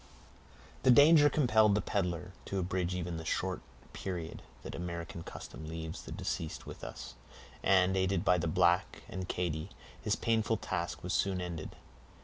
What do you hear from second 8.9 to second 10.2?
and Katy, his